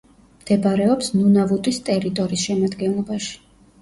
[0.43, 3.31] მდებარეობს ნუნავუტის ტერიტორის შემადგენლობაში.